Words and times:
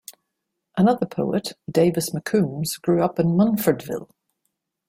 Another 0.75 1.05
poet, 1.05 1.53
Davis 1.69 2.09
McCombs, 2.09 2.81
grew 2.81 3.03
up 3.03 3.19
in 3.19 3.27
Munfordville. 3.37 4.09